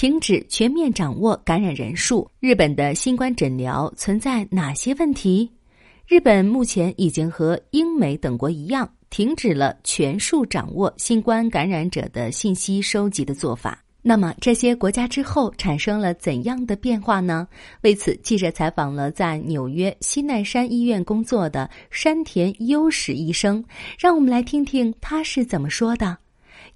[0.00, 5.46] 停止全面掌握感染人数，日本的新冠诊疗存在哪些问题？
[6.08, 13.78] 日本目前已经和英美等国一样，停止了全数掌握新冠感染者的信息收集的做法。
[14.00, 17.46] 那么这些国家之后产生了怎样的变化呢？
[17.82, 23.62] 为此，记者采访了在纽约西奈山医院工作的山田优史医生，
[23.98, 26.16] 让我们来听听他是怎么说的。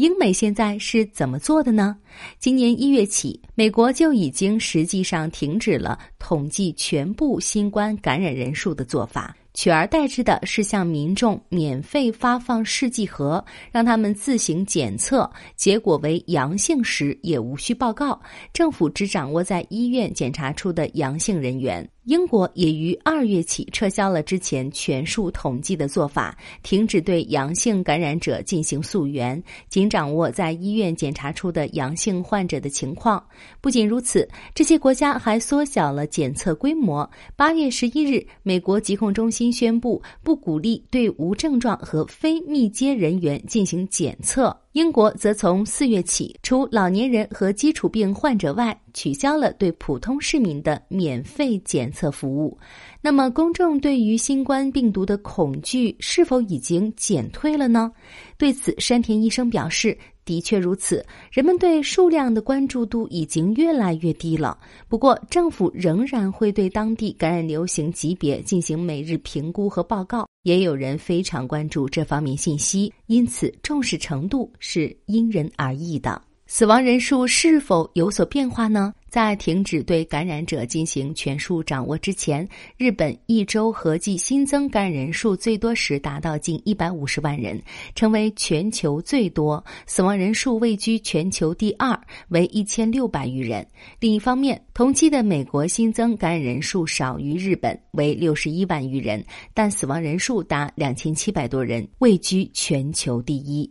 [0.00, 1.94] 英美现在是怎么做的呢？
[2.38, 9.36] 今年一月起，美国就已经实际上停止了统计全部新冠感染人数的做法。
[9.52, 18.18] 取而代之的是向民众免费发放试剂盒，让他们自行检测，结果为阳性时也无需报告，
[18.54, 21.86] 政府只掌握在医院检查出的阳性人员。
[22.10, 33.24] 英国也于二月起撤销了之前全数统计的做法，停止对阳性感染者进行溯源，仅掌握在医院检查出的阳性患者的情况。
[33.60, 37.08] 不仅如此，这些国家还缩小了检测规模。
[37.36, 44.59] 八月十一日，美国疾控中心宣布不鼓励对无症状和非密接人员进行检测。
[44.72, 52.56] 英国则从四月起，除老年人和基础病患者外，取消了对普通市民的免费检测服务。
[53.00, 57.90] 那么，公众对于新冠病毒的恐惧是否已经减退了呢？
[58.38, 59.96] 对此，山田医生表示。
[60.22, 64.56] 的确如此，人们对数量的关注度已经越来越低了。
[64.86, 70.29] 不过，政府仍然会对当地感染流行级别进行每日评估和报告。
[70.42, 76.20] 也有人非常关注这方面信息，因此重视程度是因人而异的。
[76.46, 78.94] 死亡人数是否有所变化呢？
[79.10, 87.60] 在停止对感染者进行全数掌握之前，日本一周合计新增感染人数最多时达到近一百五十万人，
[87.96, 93.66] 成为全球最多；死亡人数位居全球第二，为一千六百余人。
[93.98, 103.68] 另一方面，同期的美国新增感染人数少于日本，为六十一万余人，但死亡人数达两千七百多人，位居全球第一。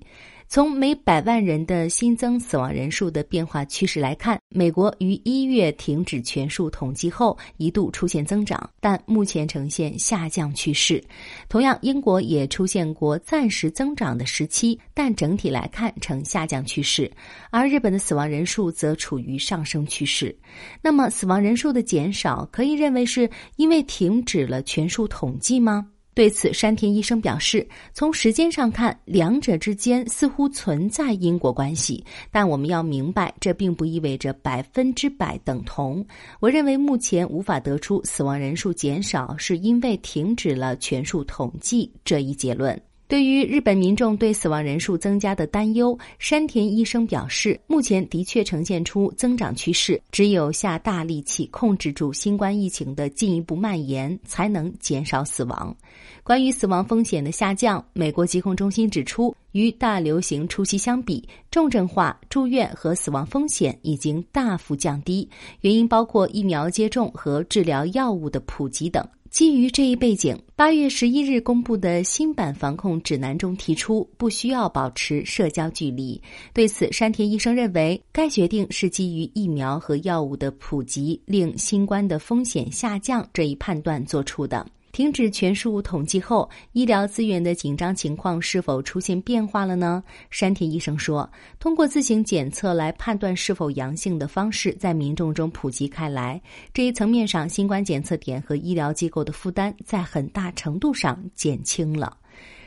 [0.51, 11.03] 从每百万人的新增死亡人数的变化趋势来看，美国于一月停止全数统计后一度出现增长，但目前呈现下降趋势。
[11.47, 17.11] 同样，英国也出现过暂时增长的时期，但整体来看呈下降趋势。
[17.51, 20.35] 而日本的死亡人数则处于上升趋势。
[20.81, 25.88] 那么，死亡人数的减少可以认为是因为停止了全数统计吗？
[26.19, 36.06] 对此，山田医生表示，从时间上看，两者之间似乎存在因果关系，但我们要明白，这并不意味着百分之百等同。
[36.41, 42.78] 我认为目前无法得出死亡人数减少是因为停止了全数统计这一结论。
[43.09, 55.75] 对于日本民众对死亡人数增加的担忧，山田医生表示，目前的确呈现出增长趋势，只有下大力气控制住新冠疫情的进一步蔓延，才能减少死亡。
[56.21, 65.29] 关于死亡风险的下降，美国疾控中心指出，与大流行初期相比，重症化、住院和死亡风险已经大幅降低，
[65.61, 69.07] 原因包括疫苗接种和治疗药物的普及等。
[69.29, 76.19] 基于这一背景，八月十一日公布的新版防控指南中提出，不需要保持社交距离。
[76.51, 84.65] 对此，山田医生认为，该决定是基于疫苗和药物的普及令新冠的风险下降这一判断做出的。
[84.91, 90.03] 停止全数统计后，医疗资源的紧张情况是否出现变化了呢？
[90.29, 91.29] 山田医生说，
[91.59, 96.41] 通过自行检测来判断是否阳性的方式在民众中普及开来，
[96.73, 102.17] 这一层面上，新冠检测点和医疗机构的负担在很大程度上减轻了。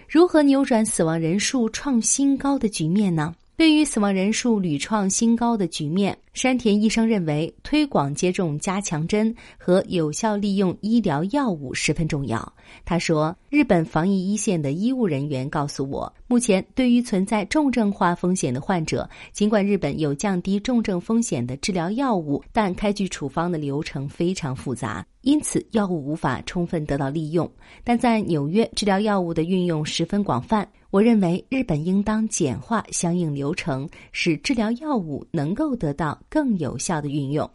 [0.09, 3.35] 如何扭转死亡人数创新高的局面呢？
[3.55, 12.53] 对于死亡人数屡创新高的局面，山田医生认为，推广接种加强针和有效利用医疗药物十分重要。
[12.85, 27.49] 他说：“日本防疫一线的医务人员告诉我，目前对于存在重症化风险的患者，尽管日本有降低重症风险的治疗药物，但开具处方的流程非常复杂，因此药物无法充分得到利用。
[27.85, 37.51] 但在纽约，治疗药物的运用十分广泛。”我认为日本应当简化相应流程，使治疗药物能够得到更有效的运用。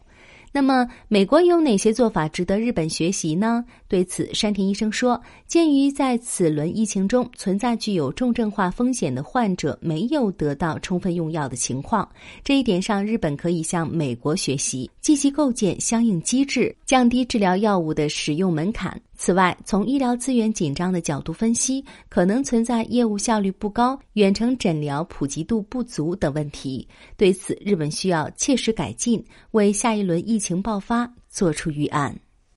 [0.50, 3.64] 那么，美国有哪些做法值得日本学习呢？
[3.88, 5.18] 对此，山田医生说
[5.48, 12.06] ：“鉴于在此轮疫情中存在具有重症化风险的患者没有得到充分用药的情况，
[12.44, 26.86] 这一点上，日本可以向美国学习，积极构建相应机制，降低治疗药物的使用门槛。”此外，从医疗资源紧张的角度分析，可能存在业务效率不高、远程诊疗普及度不足等问题。
[27.16, 32.14] 对此，日本需要切实改进，为下一轮疫情爆发做出预案。